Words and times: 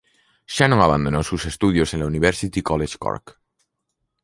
Shannon 0.47 0.79
abandonó 0.81 1.21
sus 1.21 1.45
estudios 1.45 1.93
en 1.93 1.99
la 1.99 2.07
University 2.07 2.63
College 2.63 2.97
Cork. 2.97 3.39